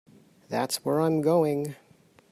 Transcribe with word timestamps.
That's 0.49 0.77
where 0.83 0.99
I'm 0.99 1.21
going. 1.21 1.75